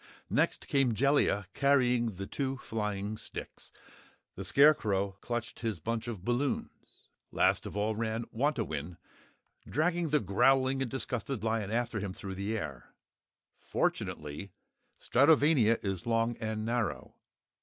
[0.31, 3.71] Next came Jellia, carrying the two flying sticks;
[4.33, 7.07] the Scarecrow clutched his bunch of balloons.
[7.31, 8.97] Last of all ran Wantowin,
[9.69, 12.95] dragging the growling and disgusted lion after him through the air.
[13.59, 14.51] Fortunately
[14.97, 17.13] Stratovania is long and narrow.